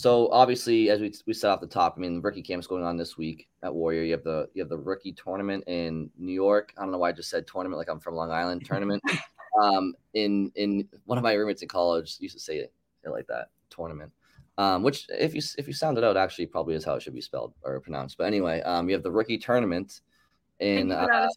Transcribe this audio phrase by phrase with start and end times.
[0.00, 2.82] So obviously, as we we set off the top, I mean, the rookie camp's going
[2.82, 4.02] on this week at Warrior.
[4.02, 6.72] You have the you have the rookie tournament in New York.
[6.78, 8.64] I don't know why I just said tournament like I'm from Long Island.
[8.64, 9.02] Tournament.
[9.62, 12.72] um, in in one of my roommates in college used to say it,
[13.04, 13.48] it like that.
[13.68, 14.10] Tournament.
[14.56, 17.14] Um, which if you if you sound it out, actually probably is how it should
[17.14, 18.16] be spelled or pronounced.
[18.16, 20.00] But anyway, um, you have the rookie tournament
[20.60, 21.28] in uh,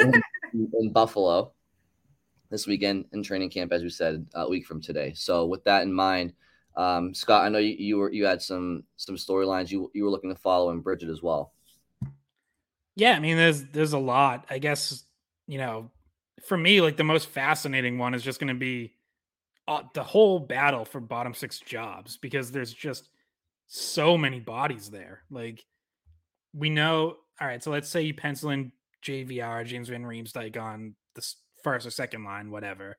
[0.00, 0.22] in,
[0.80, 1.50] in Buffalo
[2.50, 5.14] this weekend in training camp, as we said, a week from today.
[5.14, 6.34] So with that in mind,
[6.76, 10.10] um, Scott, I know you, you were you had some some storylines you you were
[10.10, 11.52] looking to follow in Bridgette as well.
[12.96, 14.46] Yeah, I mean, there's there's a lot.
[14.50, 15.04] I guess
[15.46, 15.90] you know,
[16.46, 18.94] for me, like the most fascinating one is just going to be
[19.68, 23.08] uh, the whole battle for bottom six jobs because there's just
[23.66, 25.22] so many bodies there.
[25.30, 25.64] Like
[26.52, 27.62] we know, all right.
[27.62, 28.72] So let's say you pencil in
[29.04, 31.26] JVR, James Van Riemsdyk on the
[31.62, 32.96] first or second line, whatever.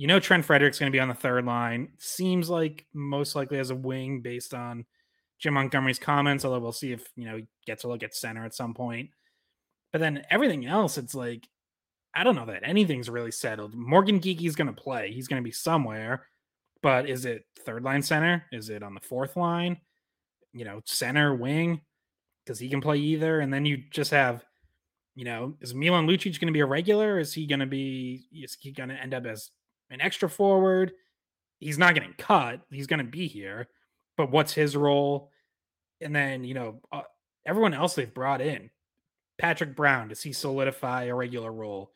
[0.00, 1.90] You know Trent Frederic's going to be on the third line.
[1.98, 4.86] Seems like most likely as a wing based on
[5.38, 8.46] Jim Montgomery's comments, although we'll see if, you know, he gets a look at center
[8.46, 9.10] at some point.
[9.92, 11.46] But then everything else, it's like,
[12.14, 13.74] I don't know that anything's really settled.
[13.74, 15.12] Morgan Geekie's going to play.
[15.12, 16.26] He's going to be somewhere.
[16.82, 18.46] But is it third line center?
[18.52, 19.82] Is it on the fourth line?
[20.54, 21.82] You know, center, wing?
[22.42, 23.40] Because he can play either.
[23.40, 24.46] And then you just have,
[25.14, 27.18] you know, is Milan Lucic going to be a regular?
[27.18, 29.50] Is he going to be, is he going to end up as
[29.90, 30.92] an extra forward.
[31.58, 32.60] He's not getting cut.
[32.70, 33.68] He's going to be here.
[34.16, 35.30] But what's his role?
[36.00, 37.02] And then, you know, uh,
[37.46, 38.70] everyone else they've brought in.
[39.38, 41.92] Patrick Brown, does he solidify a regular role?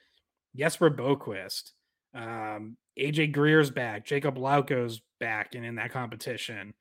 [0.57, 1.73] Jesper Boqvist.
[2.15, 4.07] Um, AJ Greer's back.
[4.07, 6.75] Jakub Lauko's back and in that competition.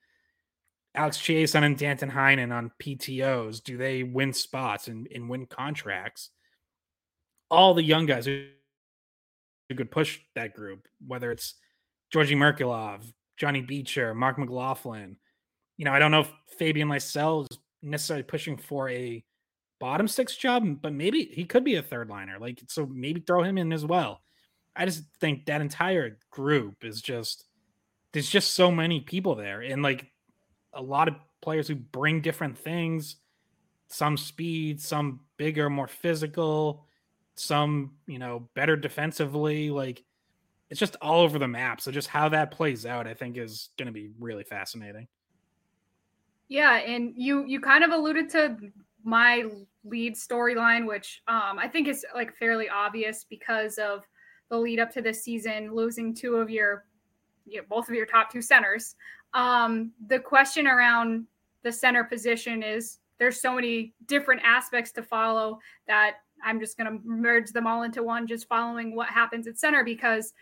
[0.96, 3.64] Alex Chiasson and Danton Heinen on PTOs.
[3.64, 6.30] Do they win spots and, and win contracts?
[7.50, 8.46] All the young guys who
[9.74, 11.56] who could push that group, whether it's
[12.14, 13.02] Georgii Merkulov,
[13.38, 15.18] Johnny Beecher, Marc McLaughlin.
[15.78, 19.24] You know, I don't know if Fabian Lysell is necessarily pushing for a
[19.80, 22.38] bottom six job, but maybe he could be a third liner.
[22.40, 24.22] Like, so maybe throw him in as well.
[24.76, 27.46] I just think that entire group is just
[28.12, 30.06] there's just so many people there, and like
[30.74, 33.18] a lot of players who bring different things.
[33.88, 36.86] Some speed, some bigger, more physical
[37.36, 39.70] some, you know, better defensively.
[39.70, 40.04] Like
[40.70, 41.82] it's just all over the map.
[41.82, 45.08] So just how that plays out, I think, is going to be really fascinating.
[46.48, 48.58] Yeah, and you you kind of alluded to
[49.04, 49.46] my
[49.84, 54.04] lead storyline, which um, I think is like fairly obvious because of
[54.50, 56.86] the lead up to this season, losing two of your,
[57.46, 58.96] you know, both of your top two centers.
[59.34, 61.26] Um, the question around
[61.64, 66.92] the center position is there's so many different aspects to follow that I'm just going
[66.92, 70.34] to merge them all into one, just following what happens at center because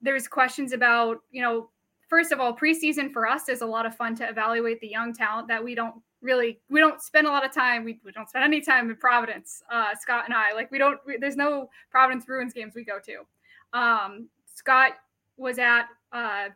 [0.00, 1.70] there's questions about, you know,
[2.08, 5.14] first of all, preseason for us is a lot of fun to evaluate the young
[5.14, 7.84] talent that we don't really, we don't spend a lot of time.
[7.84, 10.52] We, we don't spend any time in Providence, uh, Scott and I.
[10.52, 13.78] Like, we don't, we, there's no Providence Bruins games we go to.
[13.78, 14.92] Um, Scott
[15.36, 16.48] was at uh,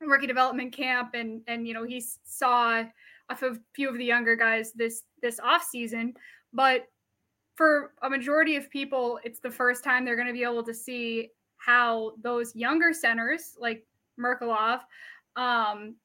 [0.00, 2.82] rookie development camp and, and, you know, he saw
[3.28, 3.36] a
[3.74, 6.14] few of the younger guys this, this off season,
[6.52, 6.86] but
[7.58, 10.72] for a majority of people, it's the first time they're going to be able to
[10.72, 13.84] see how those younger centers like
[14.16, 14.82] Merkulov
[15.34, 15.96] um,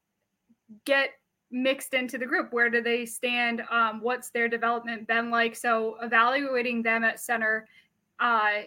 [0.86, 1.12] get
[1.52, 2.52] mixed into the group.
[2.52, 3.62] Where do they stand?
[3.70, 5.56] Um, what's their development been like?
[5.56, 7.68] So evaluating them at center
[8.20, 8.64] uh,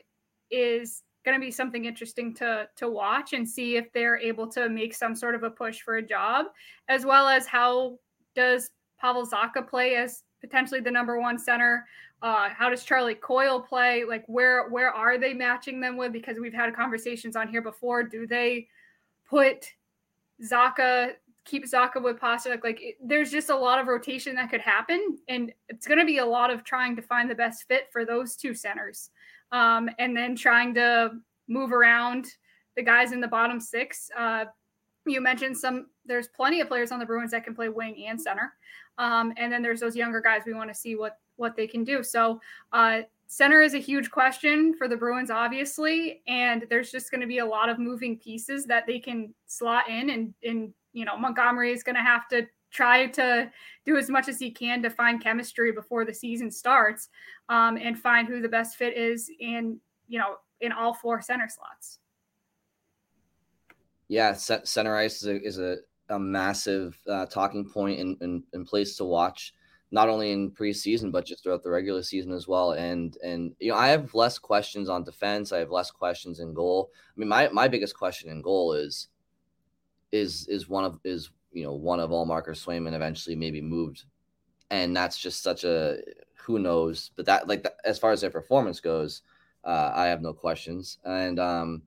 [0.53, 4.69] is going to be something interesting to to watch and see if they're able to
[4.69, 6.47] make some sort of a push for a job,
[6.89, 7.99] as well as how
[8.37, 8.71] does
[9.01, 11.85] Pavel Zacha play as potentially the number one center.
[12.27, 14.03] Uh, how does Charlie Coyle play?
[14.03, 16.13] Like where where are they matching them with?
[16.13, 18.03] Because we've had conversations on here before.
[18.03, 18.67] Do they
[19.31, 19.67] put
[20.43, 21.13] Zacha
[21.45, 22.65] keep Zacha with Pastrnak?
[22.65, 26.05] Like it, there's just a lot of rotation that could happen, and it's going to
[26.05, 29.11] be a lot of trying to find the best fit for those two centers,
[29.53, 31.13] um, and then trying to
[31.47, 32.27] move around
[32.75, 34.11] the guys in the bottom six.
[34.19, 34.47] Uh,
[35.07, 35.87] you mentioned some.
[36.05, 38.55] There's plenty of players on the Bruins that can play wing and center,
[38.99, 40.43] um, and then there's those younger guys.
[40.45, 42.03] We want to see what what they can do.
[42.03, 42.41] So
[42.73, 47.27] uh, center is a huge question for the Bruins, obviously, and there's just going to
[47.27, 51.17] be a lot of moving pieces that they can slot in, and and you know
[51.17, 53.51] Montgomery is going to have to try to
[53.85, 57.09] do as much as he can to find chemistry before the season starts,
[57.49, 59.79] um, and find who the best fit is in
[60.09, 61.99] you know in all four center slots.
[64.09, 65.79] Yeah, center ice is a, is a,
[66.11, 69.53] a massive uh, talking point and, and, and place to watch
[69.91, 72.73] not only in preseason but just throughout the regular season as well.
[72.73, 75.53] And and you know, I have less questions on defense.
[75.53, 76.91] I have less questions in goal.
[76.95, 79.09] I mean, my my biggest question in goal is
[80.13, 84.05] is is one of is you know, one of Ullmark or Swayman eventually maybe moved.
[84.71, 85.97] And that's just such a
[86.35, 87.11] who knows.
[87.17, 89.23] But that, like, as far as their performance goes,
[89.65, 90.99] uh, I have no questions.
[91.05, 91.83] And um,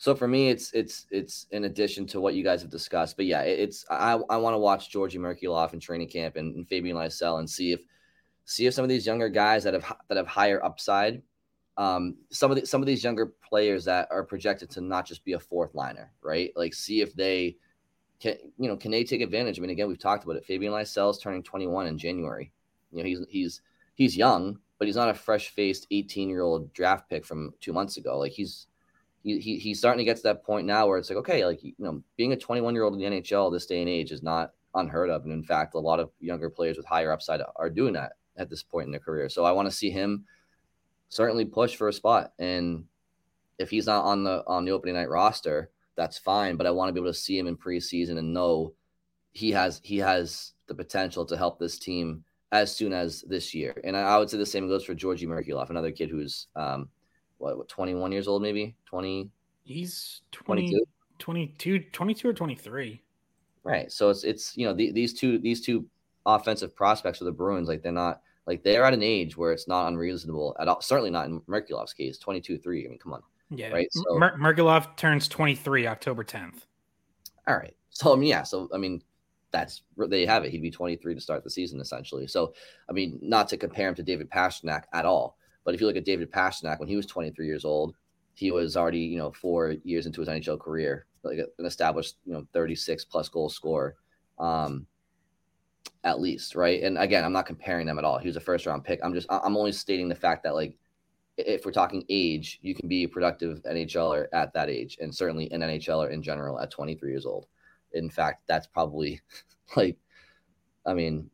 [0.00, 3.16] so for me, it's it's it's in addition to what you guys have discussed.
[3.16, 6.66] But yeah, it's I I want to watch Georgii Merkulov in training camp and, and
[6.66, 7.80] Fabian Lysell and see if
[8.46, 11.20] see if some of these younger guys that have that have higher upside
[11.76, 15.24] um, some of the, some of these younger players that are projected to not just
[15.24, 16.52] be a fourth liner, right?
[16.56, 17.56] Like, see if they
[18.20, 19.58] can, you know, can they take advantage?
[19.58, 20.44] I mean, again, we've talked about it.
[20.44, 22.52] Fabian Lysell is turning 21 in January.
[22.92, 23.62] You know, he's he's
[23.94, 27.72] he's young, but he's not a fresh faced 18 year old draft pick from two
[27.72, 28.18] months ago.
[28.18, 28.66] Like, he's
[29.22, 31.62] he, he he's starting to get to that point now where it's like, okay, like
[31.62, 34.22] you know, being a 21 year old in the NHL this day and age is
[34.22, 37.70] not unheard of, and in fact, a lot of younger players with higher upside are
[37.70, 39.28] doing that at this point in their career.
[39.28, 40.24] So I want to see him
[41.08, 42.32] certainly push for a spot.
[42.38, 42.84] And
[43.58, 46.56] if he's not on the on the opening night roster, that's fine.
[46.56, 48.72] But I want to be able to see him in preseason and know
[49.32, 53.78] he has he has the potential to help this team as soon as this year.
[53.84, 56.88] And I, I would say the same goes for Georgii Merkulov, another kid who's um
[57.40, 59.30] what, what 21 years old, maybe 20.
[59.64, 60.78] He's 20,
[61.18, 63.02] 22, 22 or 23.
[63.62, 63.92] Right.
[63.92, 65.86] So it's it's you know the, these two these two
[66.26, 69.68] offensive prospects for the Bruins like they're not like they're at an age where it's
[69.68, 70.80] not unreasonable at all.
[70.80, 72.86] Certainly not in Merkulov's case, 22 3.
[72.86, 73.22] I mean, come on.
[73.50, 73.68] Yeah.
[73.68, 73.88] Right.
[73.92, 76.62] So Mer- Merkulov turns 23 October 10th.
[77.46, 77.74] All right.
[77.90, 78.44] So, I mean, yeah.
[78.44, 79.02] So, I mean,
[79.50, 80.50] that's they have it.
[80.52, 82.26] He'd be 23 to start the season, essentially.
[82.26, 82.54] So,
[82.88, 85.96] I mean, not to compare him to David Pastrnak at all, but if you look
[85.96, 87.94] at David Pastrnak when he was 23 years old,
[88.34, 92.32] he was already, you know, four years into his NHL career, like an established, you
[92.32, 93.96] know, 36 plus goal scorer.
[94.38, 94.86] Um,
[96.04, 96.82] at least, right?
[96.82, 98.18] And again, I'm not comparing them at all.
[98.18, 99.00] He was a first round pick.
[99.02, 100.76] I'm just I'm only stating the fact that like
[101.36, 105.50] if we're talking age, you can be a productive NHLer at that age, and certainly
[105.52, 107.46] an NHLer in general at 23 years old.
[107.92, 109.20] In fact, that's probably
[109.76, 109.98] like,
[110.86, 111.30] I mean,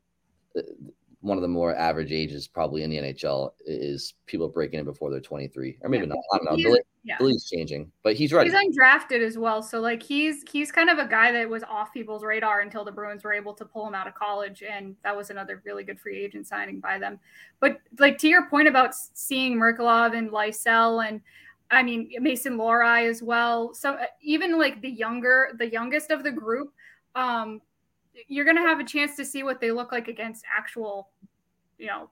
[1.26, 5.10] one of the more average ages probably in the NHL is people breaking in before
[5.10, 6.14] they're 23, or maybe yeah.
[6.14, 6.18] not.
[6.32, 7.16] I don't know yeah.
[7.20, 8.46] league's changing, but he's right.
[8.46, 11.92] He's undrafted as well, so like he's he's kind of a guy that was off
[11.92, 15.16] people's radar until the Bruins were able to pull him out of college, and that
[15.16, 17.20] was another really good free agent signing by them.
[17.60, 21.20] But like to your point about seeing Merkulov and Lysell and
[21.70, 23.72] I mean Mason Lohrei as well.
[23.72, 26.72] So uh, even like the younger, the youngest of the group,
[27.14, 27.60] um,
[28.26, 31.10] you're gonna have a chance to see what they look like against actual,
[31.78, 32.10] you know,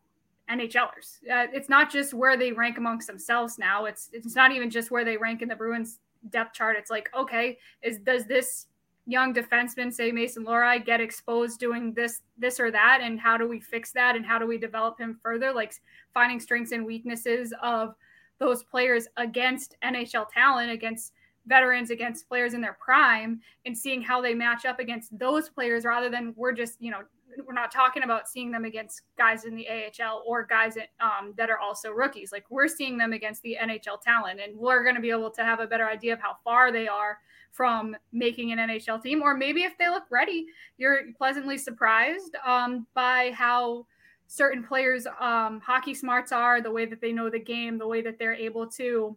[0.50, 1.22] NHLers.
[1.30, 3.86] Uh, it's not just where they rank amongst themselves now.
[3.86, 6.00] It's it's not even just where they rank in the Bruins
[6.30, 6.76] depth chart.
[6.78, 8.66] It's like, okay, is does this
[9.06, 13.46] young defenseman, say Mason Lohrei, get exposed doing this, this or that, and how do
[13.46, 15.52] we fix that, and how do we develop him further?
[15.52, 15.74] Like
[16.12, 17.94] finding strengths and weaknesses of
[18.38, 21.12] those players against NHL talent, against
[21.46, 25.84] veterans, against players in their prime, and seeing how they match up against those players,
[25.84, 27.02] rather than we're just you know
[27.46, 31.50] we're not talking about seeing them against guys in the AHL or guys um, that
[31.50, 32.32] are also rookies.
[32.32, 35.44] Like we're seeing them against the NHL talent, and we're going to be able to
[35.44, 37.18] have a better idea of how far they are
[37.52, 40.46] from making an NHL team, or maybe if they look ready,
[40.76, 43.86] you're pleasantly surprised um, by how
[44.26, 48.02] certain players' um, hockey smarts are, the way that they know the game, the way
[48.02, 49.16] that they're able to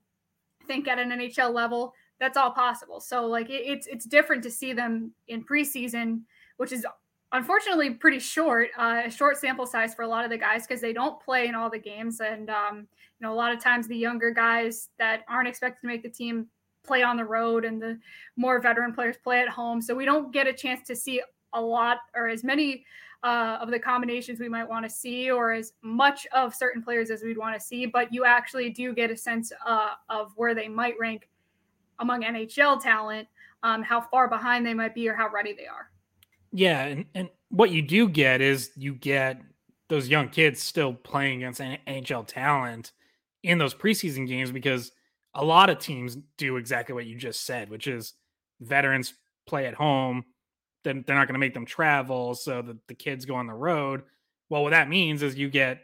[0.67, 1.93] think at an NHL level.
[2.19, 2.99] That's all possible.
[2.99, 6.21] So like it, it's it's different to see them in preseason,
[6.57, 6.85] which is
[7.33, 10.81] unfortunately pretty short, uh, a short sample size for a lot of the guys because
[10.81, 12.21] they don't play in all the games.
[12.21, 12.87] And, um,
[13.19, 16.09] you know, a lot of times the younger guys that aren't expected to make the
[16.09, 16.47] team
[16.83, 17.99] play on the road and the
[18.37, 19.81] more veteran players play at home.
[19.81, 21.21] So we don't get a chance to see
[21.53, 22.85] a lot or as many
[23.23, 27.09] uh, of the combinations we might want to see or as much of certain players
[27.09, 27.85] as we'd want to see.
[27.85, 31.27] But you actually do get a sense uh, of where they might rank
[31.99, 33.27] among NHL talent,
[33.63, 35.89] um, how far behind they might be or how ready they are.
[36.57, 39.39] Yeah, and, and what you do get is you get
[39.89, 42.93] those young kids still playing against NHL talent
[43.43, 44.91] in those preseason games because
[45.35, 48.13] a lot of teams do exactly what you just said, which is
[48.59, 49.13] veterans
[49.45, 50.25] play at home,
[50.83, 53.53] then they're not going to make them travel, so the, the kids go on the
[53.53, 54.01] road.
[54.49, 55.81] Well, what that means is you get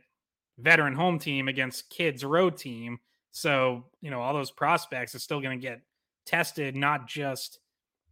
[0.58, 2.98] veteran home team against kids road team.
[3.32, 5.82] So, you know, all those prospects are still going to get
[6.26, 7.60] tested, not just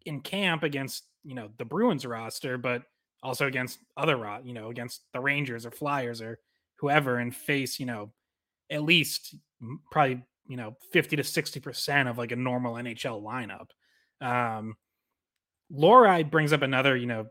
[0.06, 2.84] in camp against you know the Bruins roster, but
[3.24, 6.40] also against other you know against the Rangers or Flyers or
[6.80, 8.12] whoever, and face you know
[8.70, 9.36] at least
[9.92, 13.68] probably you know 50 to 60 percent of like a normal NHL lineup.
[14.25, 14.75] Um,
[15.72, 17.28] Lohrei brings up another, you know,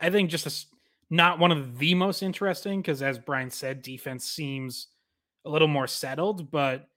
[0.00, 0.66] I think just a,
[1.10, 4.88] not one of the most interesting because, as Brian said, defense seems
[5.44, 6.88] a little more settled, but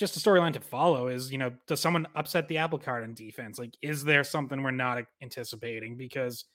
[0.00, 3.12] just a storyline to follow is, you know, does someone upset the apple cart in
[3.12, 3.58] defense?
[3.58, 5.98] Like, is there something we're not anticipating?
[5.98, 6.46] Because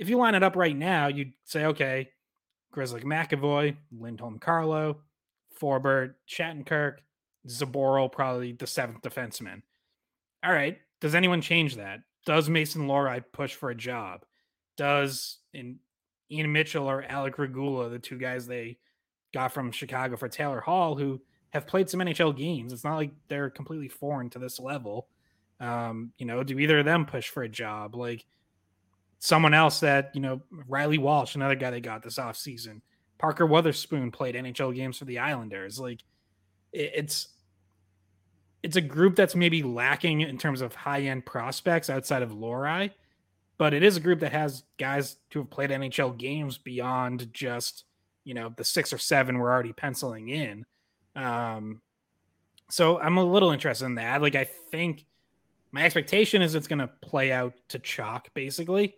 [0.00, 2.08] if you line it up right now, you'd say, okay,
[2.74, 4.98] Grzelcyk McAvoy, Lindholm Carlo,
[5.58, 6.96] Forbort, Shattenkirk,
[7.48, 9.62] Zboril probably the seventh defenseman.
[10.44, 10.78] All right.
[11.00, 12.00] Does anyone change that?
[12.26, 14.24] Does Mason Lohrei push for a job?
[14.76, 15.78] Does in
[16.28, 18.78] Ian Mitchell or Alec Regula, the two guys they
[19.32, 21.20] got from Chicago for Taylor Hall, who
[21.54, 22.72] have played some NHL games.
[22.72, 25.06] It's not like they're completely foreign to this level.
[25.60, 27.94] Um, you know, do either of them push for a job?
[27.94, 28.26] Like
[29.20, 32.82] someone else that, you know, Reilly Walsh, another guy they got this off season.
[33.18, 35.78] Parker Wotherspoon played NHL games for the Islanders.
[35.78, 36.00] Like
[36.72, 37.28] it, it's
[38.64, 42.90] it's a group that's maybe lacking in terms of high end prospects outside of Lohrei,
[43.58, 47.84] but it is a group that has guys who have played NHL games beyond just
[48.24, 50.66] you know the six or seven we're already penciling in.
[51.16, 51.80] Um,
[52.70, 54.22] so I'm a little interested in that.
[54.22, 55.04] Like I think
[55.72, 58.94] my expectation is it's going to play out to chalk basically,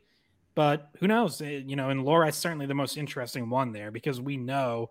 [0.54, 1.40] but who knows?
[1.40, 4.90] Eh, you know, and Lohrei's certainly the most interesting one there because we know,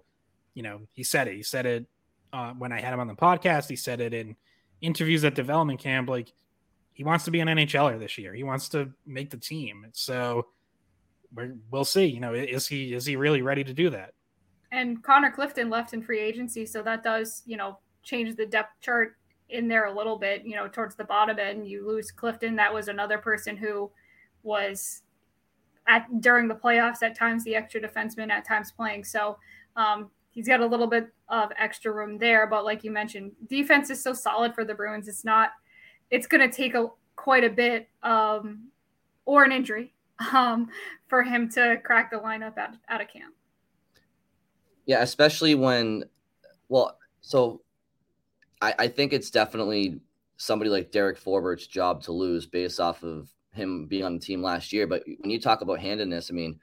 [0.56, 1.36] you know, he said it.
[1.36, 1.86] He said it
[2.34, 3.70] uh, when I had him on the podcast.
[3.70, 4.36] He said it in
[4.82, 6.10] interviews at development camp.
[6.10, 6.34] Like
[6.94, 8.34] he wants to be an NHLer this year.
[8.34, 9.86] He wants to make the team.
[9.92, 10.48] So
[11.36, 12.06] we will see.
[12.06, 14.15] You know, is he is he really ready to do that?
[14.76, 18.82] And Connor Clifton left in free agency, so that does, you know, change the depth
[18.82, 19.16] chart
[19.50, 21.66] in there a little bit, you know, towards the bottom end.
[21.66, 22.58] You lose Clifton.
[22.58, 23.90] That was another person who
[24.44, 25.04] was
[25.88, 29.06] at during the playoffs at times the extra defenseman at times playing.
[29.06, 29.38] So
[29.78, 32.46] um, he's got a little bit of extra room there.
[32.46, 35.08] But like you mentioned, defense is so solid for the Bruins.
[35.08, 35.52] It's not.
[36.12, 38.68] It's going to take a quite a bit um,
[39.24, 39.94] or an injury
[40.34, 40.68] um,
[41.08, 43.34] for him to crack the lineup out, out of camp.
[44.86, 46.04] Yeah, especially when,
[46.70, 47.62] well, so
[48.62, 50.00] I, I think it's definitely
[50.38, 54.42] somebody like Derek Forbort's job to lose based off of him being on the team
[54.44, 54.86] last year.
[54.86, 56.60] But when you talk about handedness, I mean,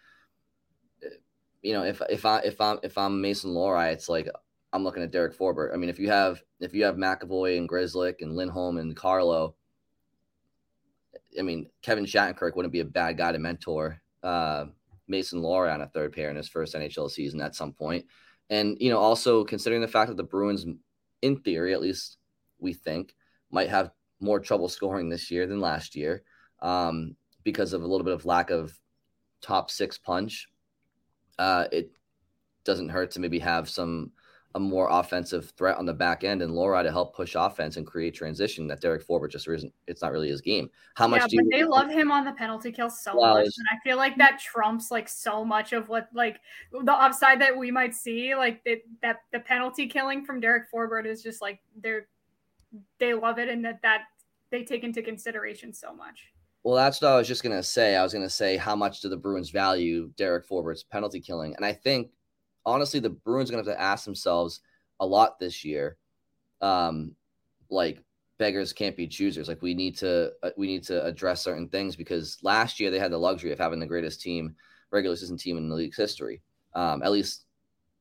[1.62, 4.28] you know, if if I if I'm if I'm Mason Lohrei, it's like
[4.72, 5.72] I'm looking at Derek Forbert.
[5.72, 9.54] I mean, if you have if you have McAvoy and Grzelcyk and Lindholm and Carlo,
[11.38, 14.00] I mean, Kevin Shattenkirk wouldn't be a bad guy to mentor.
[14.22, 14.66] Uh,
[15.08, 18.06] Mason Lohrei on a third pair in his first NHL season at some point.
[18.50, 20.66] And, you know, also considering the fact that the Bruins,
[21.22, 22.18] in theory, at least
[22.58, 23.14] we think,
[23.50, 23.90] might have
[24.20, 26.22] more trouble scoring this year than last year
[26.60, 28.78] um, because of a little bit of lack of
[29.40, 30.48] top six punch.
[31.38, 31.90] Uh, it
[32.64, 34.12] doesn't hurt to maybe have some
[34.54, 37.86] a more offensive threat on the back end and Lohrei to help push offense and
[37.86, 40.68] create transition that Derek Forbort just isn't it's not really his game.
[40.94, 43.46] How much yeah, do you, they love him on the penalty kill so well, much.
[43.46, 46.40] And I feel like that trumps like so much of what like
[46.72, 48.34] the upside that we might see.
[48.34, 52.06] Like it, that the penalty killing from Derek Forbort is just like they're
[52.98, 54.02] they love it and that that
[54.50, 56.32] they take into consideration so much.
[56.62, 57.96] Well, that's what I was just gonna say.
[57.96, 61.64] I was gonna say how much do the Bruins value Derek Forbort's penalty killing, and
[61.64, 62.10] I think
[62.64, 64.60] honestly, the Bruins are to have to ask themselves
[65.00, 65.96] a lot this year.
[66.60, 67.16] Um,
[67.70, 68.02] like
[68.38, 69.48] beggars can't be choosers.
[69.48, 72.98] Like we need to uh, we need to address certain things because last year they
[72.98, 74.54] had the luxury of having the greatest team,
[74.90, 76.42] regular season team in the league's history,
[76.74, 77.44] um, at least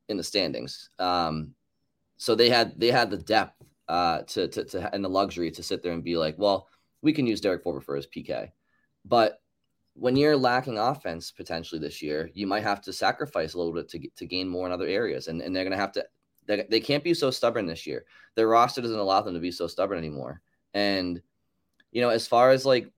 [0.10, 0.90] in the standings.
[1.00, 1.54] Um,
[2.18, 5.64] so they had they had the depth uh, to, to to and the luxury to
[5.64, 6.68] sit there and be like, well,
[7.02, 8.52] we can use Derek Forbort for his PK,
[9.06, 9.41] but
[9.94, 13.90] when you're lacking offense potentially this year, you might have to sacrifice a little bit
[13.90, 16.06] to to gain more in other areas, and and they're going to have to.
[16.48, 18.04] They, they can't be so stubborn this year.
[18.36, 20.42] Their roster doesn't allow them to be so stubborn anymore.
[20.74, 21.22] And
[21.92, 22.92] you know, as far as like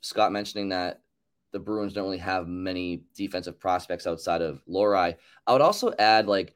[0.00, 1.02] Scott mentioning that
[1.52, 6.26] the Bruins don't really have many defensive prospects outside of Lohrei, I would also add
[6.26, 6.54] like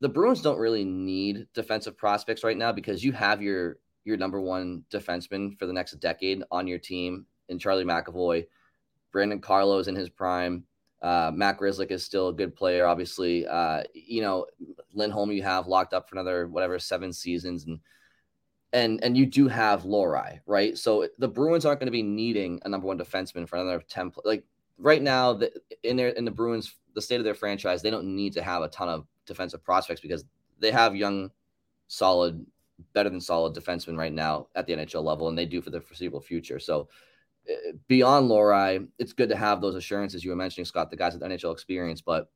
[0.00, 4.40] the Bruins don't really need defensive prospects right now because you have your your number
[4.40, 8.46] one defenseman for the next decade on your team and Charlie McAvoy.
[9.12, 10.64] Brandon Carlo is in his prime.
[11.00, 13.46] Uh, Matt Grzelcyk is still a good player, obviously.
[13.46, 14.46] Uh, you know,
[14.92, 17.78] Lindholm you have locked up for another whatever seven seasons, and
[18.72, 20.76] and and you do have Lohrei, right?
[20.76, 24.12] So the Bruins aren't going to be needing a number one defenseman for another ten.
[24.24, 24.44] Like
[24.76, 25.52] right now, the,
[25.84, 28.62] in their in the Bruins, the state of their franchise, they don't need to have
[28.62, 30.24] a ton of defensive prospects because
[30.58, 31.30] they have young,
[31.86, 32.44] solid,
[32.92, 35.80] better than solid defensemen right now at the NHL level, and they do for the
[35.80, 36.58] foreseeable future.
[36.58, 36.88] So
[37.86, 41.22] beyond Lohrei, it's good to have those assurances you were mentioning, Scott, the guys with
[41.22, 42.00] NHL experience.
[42.00, 42.30] But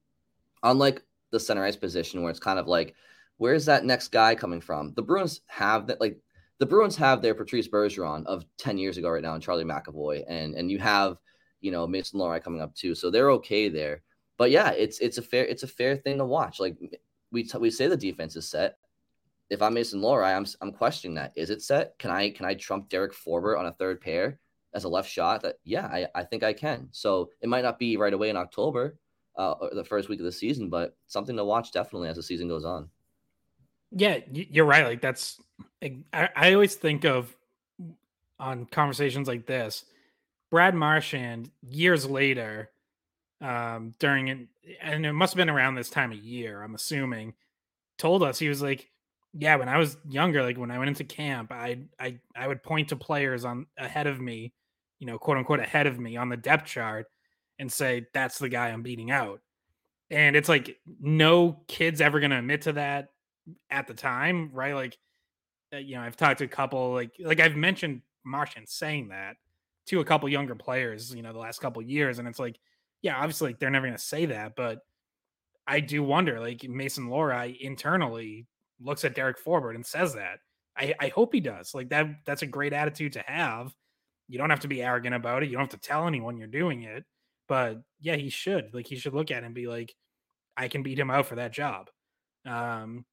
[0.62, 2.94] unlike the center ice position, where it's kind of like,
[3.38, 4.92] where's that next guy coming from?
[4.94, 6.18] The Bruins have that, like,
[6.58, 10.24] the Bruins have their Patrice Bergeron of 10 years ago right now and Charlie McAvoy.
[10.28, 11.16] And, and you have,
[11.60, 12.94] you know, Mason Lohrei coming up too.
[12.94, 14.02] So they're okay there.
[14.38, 16.60] But yeah, it's, it's a fair, it's a fair thing to watch.
[16.60, 16.76] Like
[17.30, 18.78] we, t- we say the defense is set.
[19.50, 21.32] if I'm Mason Lohrei, I'm I'm questioning that.
[21.36, 21.98] Is it set?
[21.98, 24.38] Can I can I trump Derek Forbort on a third pair
[24.74, 25.42] as a left shot?
[25.42, 26.88] That yeah, I, I think I can.
[26.92, 28.98] So it might not be right away in October,
[29.36, 32.48] uh, the first week of the season, but something to watch definitely as the season
[32.48, 32.88] goes on.
[33.90, 34.86] Yeah, you're right.
[34.86, 35.40] Like that's
[36.12, 37.34] I, I always think of
[38.38, 39.84] on conversations like this,
[40.50, 42.70] Brad Marchand years later,
[43.40, 44.38] um, during it,
[44.80, 47.34] and it must have been around this time of year, I'm assuming,
[47.98, 48.90] told us he was like,
[49.34, 52.62] yeah, when I was younger, like when I went into camp, I I I would
[52.62, 54.52] point to players on ahead of me,
[55.02, 57.08] you know, quote unquote ahead of me on the depth chart
[57.58, 59.40] and say that's the guy I'm beating out.
[60.10, 63.08] And it's like no kid's ever going to admit to that
[63.68, 64.76] at the time, right?
[64.76, 64.96] Like
[65.74, 69.38] uh, you know, I've talked to a couple like like I've mentioned Marchand saying that
[69.86, 72.60] to a couple younger players, you know, the last couple years and it's like
[73.00, 74.82] yeah, obviously like, they're never going to say that, but
[75.66, 78.46] I do wonder like Mason Lohrei internally
[78.80, 80.38] looks at Derek Forbort and says that.
[80.76, 81.74] I, I hope he does.
[81.74, 83.74] Like that that's a great attitude to have.
[84.28, 85.46] You don't have to be arrogant about it.
[85.46, 87.04] You don't have to tell anyone you're doing it.
[87.48, 88.72] But yeah, he should.
[88.72, 89.94] Like he should look at it and be like,
[90.56, 91.90] I can beat him out for that job.
[92.46, 93.04] Um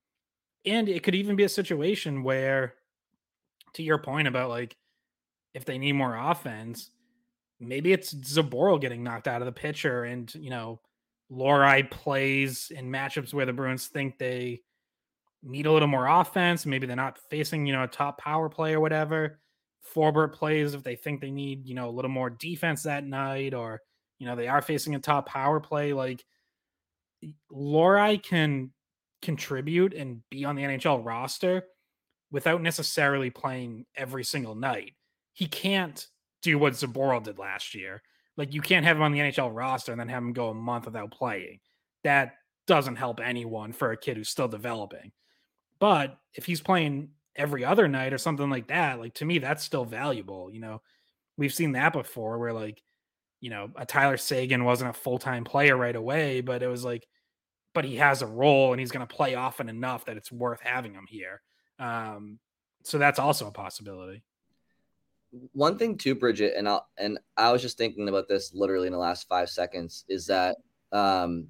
[0.66, 2.75] and it could even be a situation where
[3.74, 4.75] to your point about like
[5.54, 6.92] if they need more offense,
[7.60, 10.80] maybe it's Zboril getting knocked out of the pitcher and you know,
[11.32, 14.62] Lohrei plays in matchups where the Bruins think they
[15.44, 16.66] need a little more offense.
[16.66, 19.39] Maybe they're not facing, you know, a top power play or whatever.
[19.96, 23.54] Forbort plays if they think they need, you know, a little more defense that night,
[23.54, 23.82] or,
[24.20, 25.94] you know, they are facing a top power play.
[25.94, 26.24] Like
[27.52, 28.72] Lohrei can
[29.22, 31.64] contribute and be on the NHL roster
[32.32, 34.94] without necessarily playing every single night.
[35.34, 36.06] He can't
[36.42, 38.02] do what Zboril did last year.
[38.38, 40.54] Like you can't have him on the NHL roster and then have him go a
[40.54, 41.60] month without playing.
[42.04, 42.36] That
[42.68, 45.12] doesn't help anyone for a kid who's still developing.
[45.80, 49.63] But if he's playing every other night or something like that, like to me, that's
[49.63, 50.51] still valuable.
[50.51, 50.81] You know,
[51.38, 52.84] we've seen that before where like,
[53.39, 56.84] you know, a Tyler Seguin wasn't a full time player right away, but it was
[56.84, 57.08] like,
[57.74, 60.60] but he has a role and he's going to play often enough that it's worth
[60.62, 61.41] having him here.
[61.80, 62.39] Um,
[62.84, 64.21] so that's also a possibility.
[65.54, 68.93] One thing too, Bridgette, and I and I was just thinking about this literally in
[68.93, 70.58] the last five seconds is that
[70.91, 71.47] um,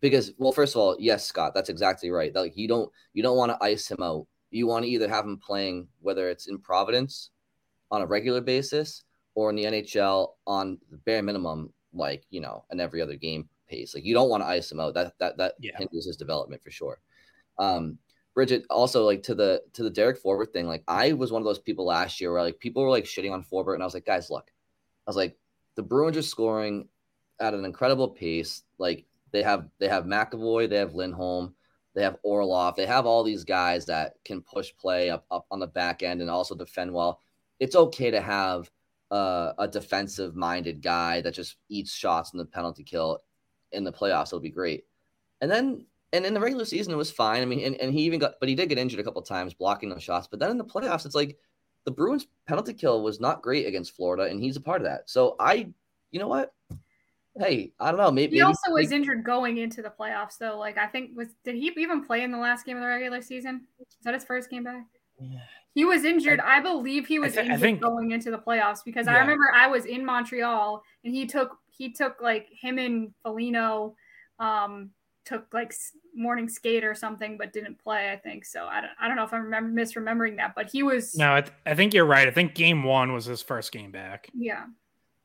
[0.00, 3.36] because well first of all yes scott that's exactly right like you don't you don't
[3.36, 6.58] want to ice him out you want to either have him playing whether it's in
[6.58, 7.30] providence
[7.90, 12.64] on a regular basis or in the nhl on the bare minimum like you know
[12.70, 13.94] an every other game pace.
[13.94, 14.94] Like you don't want to ice him out.
[14.94, 15.76] That that that yeah.
[15.78, 17.00] hinders his development for sure.
[17.58, 17.98] Um
[18.36, 21.46] bridgette also like to the to the derek Forbort thing like i was one of
[21.46, 23.92] those people last year where like people were like shitting on Forbort and i was
[23.92, 24.48] like guys look.
[25.06, 25.36] I was like
[25.74, 26.88] the bruins are scoring
[27.40, 28.62] at an incredible pace.
[28.78, 31.54] Like they have they have McAvoy, they have Lindholm,
[31.94, 35.58] they have Orlov, they have all these guys that can push play up, up on
[35.58, 37.20] the back end and also defend well.
[37.58, 38.70] It's okay to have
[39.10, 43.18] uh, a defensive minded guy that just eats shots in the penalty kill
[43.72, 44.28] in the playoffs.
[44.28, 44.84] It'll be great.
[45.40, 47.42] And then and in the regular season it was fine.
[47.42, 49.54] I mean, and, and he even got but he did get injured a couple times
[49.54, 50.28] blocking those shots.
[50.28, 51.38] But then in the playoffs, it's like
[51.84, 55.08] the Bruins penalty kill was not great against Florida, and he's a part of that.
[55.08, 55.68] So I,
[56.10, 56.52] you know what?
[57.38, 58.10] Hey, I don't know.
[58.10, 60.58] Maybe he also maybe, was injured going into the playoffs, though.
[60.58, 63.22] Like I think was did he even play in the last game of the regular
[63.22, 63.66] season?
[63.80, 64.86] Is that his first game back?
[65.20, 65.38] Yeah.
[65.74, 66.40] He was injured.
[66.40, 69.14] I, I believe he was I th- injured think, going into the playoffs because yeah.
[69.14, 73.94] I remember I was in Montreal and he took he took like him and Foligno
[74.38, 74.90] um
[75.24, 75.72] took like
[76.14, 79.24] morning skate or something but didn't play i think so i don't, I don't know
[79.24, 82.26] if i'm remember, misremembering that but he was no I, th- I think you're right
[82.26, 84.64] i think game one was his first game back yeah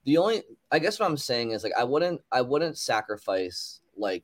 [0.06, 4.24] the only I guess what I'm saying is like I wouldn't I wouldn't sacrifice like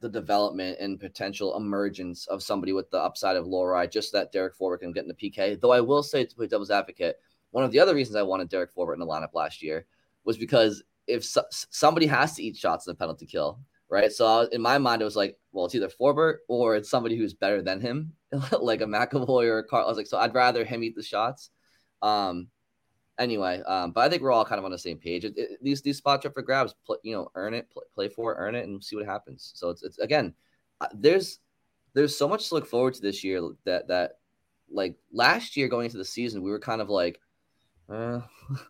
[0.00, 4.56] the development and potential emergence of somebody with the upside of Lohrei just that Derek
[4.56, 5.60] Forbort can get in the PK.
[5.60, 7.16] Though I will say to play devil's advocate,
[7.50, 9.86] one of the other reasons I wanted Derek Forbort in the lineup last year
[10.24, 14.10] was because if so, somebody has to eat shots in the penalty kill, right?
[14.10, 17.16] So was, in my mind, it was like, well, it's either Forbort or it's somebody
[17.16, 18.12] who's better than him,
[18.60, 19.84] like a McAvoy or a Carl.
[19.84, 21.50] I was like, so I'd rather him eat the shots.
[22.00, 22.48] Um,
[23.20, 25.24] anyway, um, but I think we're all kind of on the same page.
[25.24, 26.74] It, it, these these spots are for grabs.
[27.04, 29.52] You know, earn it, play, play for it, earn it, and see what happens.
[29.54, 30.34] So it's it's again,
[30.80, 31.38] uh, there's
[31.94, 34.12] there's so much to look forward to this year that that
[34.72, 37.20] like last year going into the season we were kind of like,
[37.88, 38.20] uh,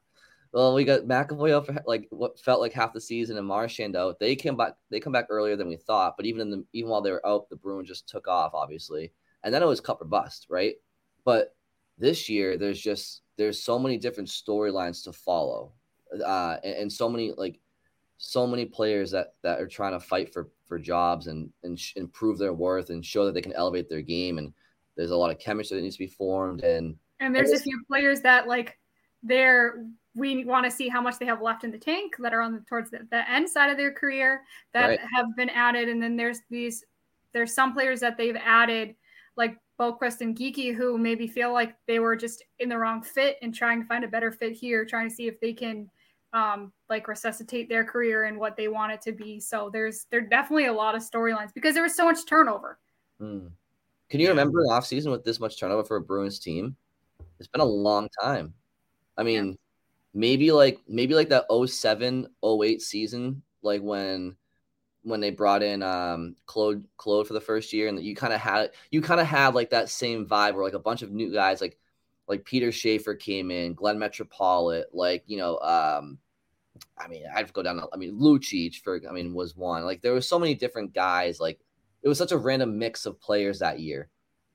[0.53, 3.97] well we got McAvoy up for like what felt like half the season and Marchand
[3.97, 4.19] out.
[4.19, 6.91] They came back they come back earlier than we thought, but even in the even
[6.91, 9.13] while they were out, the Bruins just took off obviously,
[9.45, 10.75] and then it was cup or bust, right?
[11.25, 11.55] But
[11.99, 15.73] this year there's just there's so many different storylines to follow,
[16.25, 17.59] uh, and, and, so many like
[18.19, 21.95] so many players that that are trying to fight for for jobs and and sh-
[21.97, 24.37] improve their worth and show that they can elevate their game.
[24.37, 24.53] And
[24.95, 27.83] there's a lot of chemistry that needs to be formed, and and there's a few
[27.89, 28.79] players that like
[29.23, 32.43] they're we want to see how much they have left in the tank that are
[32.43, 34.43] on the towards the, the end side of their career
[34.75, 35.01] that right.
[35.15, 36.85] have been added, and then there's these
[37.33, 38.97] there's some players that they've added
[39.37, 43.37] like Boqvist and Geekie who maybe feel like they were just in the wrong fit
[43.43, 45.89] and trying to find a better fit here, trying to see if they can
[46.33, 49.41] um, like resuscitate their career and what they want it to be.
[49.41, 52.79] So there's there definitely a lot of storylines because there was so much turnover.
[53.19, 53.47] Hmm.
[54.11, 56.77] Can you remember an off season with this much turnover for a Bruins team?
[57.39, 58.53] It's been a long time.
[59.17, 59.55] I mean, yeah.
[60.15, 64.37] maybe like maybe like that 07, 08 season, like when
[65.03, 68.41] when they brought in um Claude Claude for the first year, and you kind of
[68.41, 71.33] had you kind of had like that same vibe where like a bunch of new
[71.33, 71.79] guys like
[72.29, 76.19] like Peter Schaefer came in, Glenn Metropolit, like you know, um,
[76.97, 77.83] I mean, I'd go down.
[77.93, 79.85] I mean, Lucic for I mean was one.
[79.85, 81.41] Like there were so many different guys.
[81.41, 81.59] Like
[82.03, 84.09] it was such a random mix of players that year.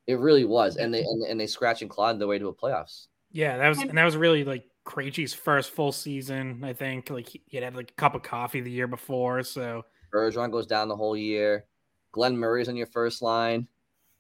[0.07, 2.53] It really was, and they and, and they scratch and clawed their way to a
[2.53, 3.07] playoffs.
[3.31, 6.63] Yeah, that was and that was really like Krejci's first full season.
[6.63, 9.83] I think like he had had like a cup of coffee the year before, so
[10.15, 11.65] Bergeron goes down the whole year.
[12.11, 13.67] Glen Murray's on your first line.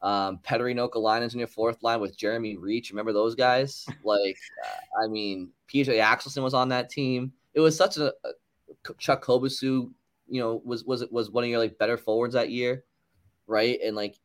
[0.01, 2.89] Um, Petteri Nokelainen's in your fourth line with Jeremy Reich.
[2.89, 3.85] Remember those guys?
[4.03, 7.31] Like, uh, I mean, PJ Axelsson was on that team.
[7.53, 9.91] It was such a, a Chuck Kobasew,
[10.27, 12.83] you know, was was was one of your like better forwards that year,
[13.47, 13.79] right?
[13.83, 14.19] And like,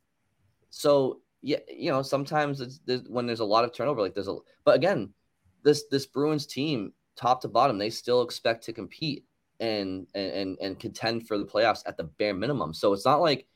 [0.71, 4.29] so yeah, you know, sometimes it's there's, when there's a lot of turnover, like there's
[4.29, 5.15] a, but again,
[5.63, 9.25] this this Bruins team, top to bottom, they still expect to compete
[9.61, 12.75] and and and contend for the playoffs at the bare minimum.
[12.75, 13.46] So it's not like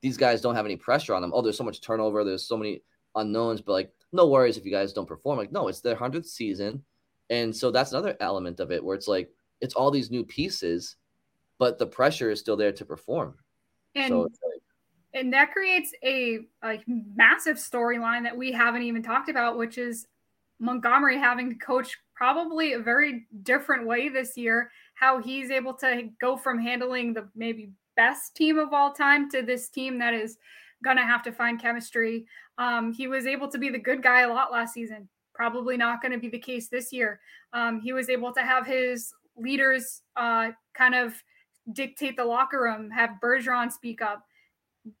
[0.00, 1.32] these guys don't have any pressure on them.
[1.34, 2.24] Oh, there's so much turnover.
[2.24, 2.82] There's so many
[3.14, 5.38] unknowns, but like, no worries if you guys don't perform.
[5.38, 6.82] Like, no, it's their hundredth season,
[7.30, 10.96] and so that's another element of it where it's like it's all these new pieces,
[11.58, 13.36] but the pressure is still there to perform.
[13.94, 14.62] And so like,
[15.14, 20.06] and that creates a, a massive storyline that we haven't even talked about, which is
[20.58, 24.70] Montgomery having to coach probably a very different way this year.
[25.02, 29.42] How he's able to go from handling the maybe best team of all time to
[29.42, 30.38] this team that is
[30.84, 32.24] going to have to find chemistry.
[32.56, 35.08] Um, he was able to be the good guy a lot last season.
[35.34, 37.18] Probably not going to be the case this year.
[37.52, 41.14] Um, he was able to have his leaders uh, kind of
[41.72, 44.24] dictate the locker room, have Bergeron speak up.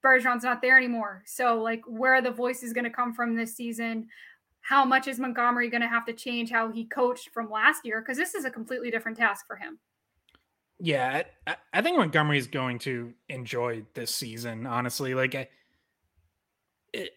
[0.04, 1.22] Bergeron's not there anymore.
[1.26, 4.08] So, like, where are the voices going to come from this season?
[4.62, 8.00] How much is Montgomery going to have to change how he coached from last year?
[8.00, 9.78] Because this is a completely different task for him.
[10.84, 14.66] Yeah, I, I think Montgomery is going to enjoy this season.
[14.66, 15.48] Honestly, like, I,
[16.92, 17.10] it,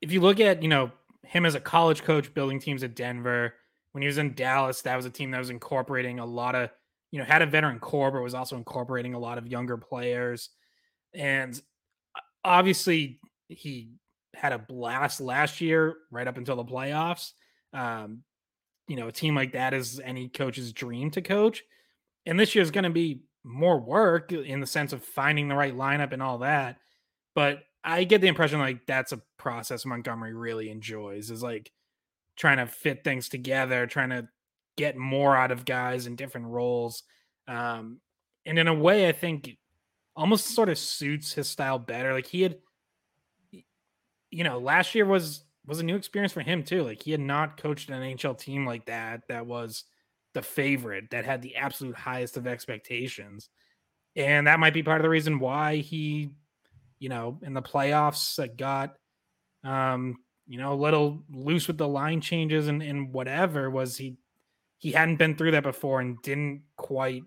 [0.00, 0.90] if you look at you know
[1.24, 3.54] him as a college coach building teams at Denver,
[3.92, 6.70] when he was in Dallas, that was a team that was incorporating a lot of
[7.12, 10.50] you know had a veteran core, but was also incorporating a lot of younger players,
[11.14, 11.62] and
[12.44, 13.92] obviously he
[14.34, 17.30] had a blast last year, right up until the playoffs.
[17.72, 18.24] Um,
[18.88, 21.62] you know, a team like that is any coach's dream to coach
[22.26, 25.54] and this year is going to be more work in the sense of finding the
[25.54, 26.78] right lineup and all that.
[27.34, 31.72] But I get the impression like that's a process Montgomery really enjoys is like
[32.36, 34.28] trying to fit things together, trying to
[34.76, 37.02] get more out of guys in different roles.
[37.48, 38.00] Um,
[38.46, 39.56] and in a way, I think
[40.14, 42.12] almost sort of suits his style better.
[42.12, 42.58] Like he had,
[44.30, 46.82] you know, last year was was a new experience for him too.
[46.82, 49.22] Like he had not coached an NHL team like that.
[49.28, 49.84] That was
[50.34, 53.50] the favorite that had the absolute highest of expectations.
[54.16, 56.30] And that might be part of the reason why he,
[56.98, 58.96] you know, in the playoffs uh, got,
[59.64, 64.16] um, you know, a little loose with the line changes and, and whatever was he,
[64.78, 67.22] he hadn't been through that before and didn't quite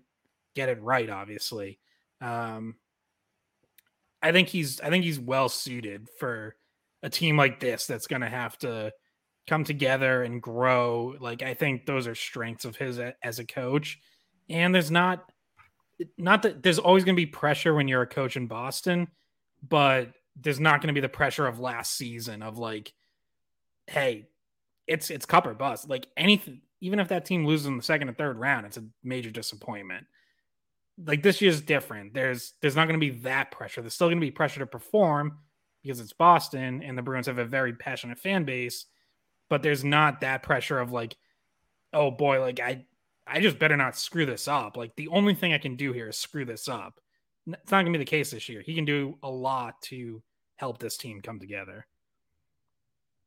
[0.54, 1.78] get it right, obviously.
[2.20, 2.76] Um,
[4.22, 6.56] I think he's, I think he's well suited for
[7.02, 8.92] a team like this that's going to have to,
[9.46, 11.14] come together and grow.
[11.20, 13.98] Like I think those are strengths of his as a coach.
[14.48, 15.30] And there's not
[16.18, 19.08] not that there's always going to be pressure when you're a coach in Boston,
[19.66, 22.92] but there's not going to be the pressure of last season of like
[23.88, 24.28] hey,
[24.86, 25.88] it's it's cup or bust.
[25.88, 28.84] Like anything even if that team loses in the second and third round, it's a
[29.02, 30.06] major disappointment.
[31.04, 32.14] Like this year's different.
[32.14, 33.80] There's there's not going to be that pressure.
[33.80, 35.38] There's still going to be pressure to perform
[35.82, 38.86] because it's Boston and the Bruins have a very passionate fan base
[39.48, 41.16] but there's not that pressure of like,
[41.92, 42.86] oh boy, like I
[43.26, 44.76] I just better not screw this up.
[44.76, 47.00] Like the only thing I can do here is screw this up.
[47.46, 48.60] It's not gonna be the case this year.
[48.60, 50.22] He can do a lot to
[50.56, 51.86] help this team come together.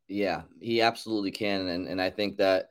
[0.07, 2.69] Yeah, he absolutely can, and and I think that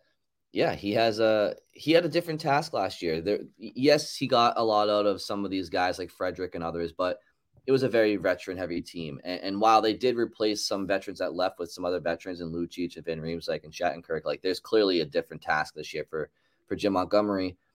[0.52, 3.20] yeah, he has a he had a different task last year.
[3.20, 6.64] There, yes, he got a lot out of some of these guys like Frederic and
[6.64, 7.18] others, but
[7.68, 9.20] it was a very veteran heavy team.
[9.24, 12.50] And, and, while they did replace some veterans that left with some other veterans in
[12.50, 16.30] Lucic and Van Riemsdyk and Shattenkirk, like there's clearly a different task this year for
[16.66, 17.58] for Jim Montgomery.